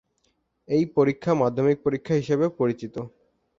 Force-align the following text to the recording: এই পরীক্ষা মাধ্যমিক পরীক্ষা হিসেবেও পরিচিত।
এই 0.67 0.83
পরীক্ষা 0.95 1.31
মাধ্যমিক 1.41 1.77
পরীক্ষা 1.85 2.13
হিসেবেও 2.15 2.49
পরিচিত। 2.59 2.95